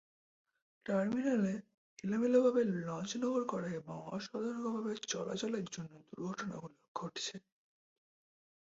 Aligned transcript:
টার্মিনালে 0.85 1.53
এলোমেলোভাবে 2.03 2.61
লঞ্চ 2.81 3.11
নোঙর 3.21 3.43
করা 3.51 3.69
এবং 3.79 3.95
অসতর্কভাবে 4.15 4.91
চলাচলের 5.07 5.65
জন্য 5.75 5.93
দুর্ঘটনাগুলো 6.09 6.75
ঘটেছে। 6.95 7.35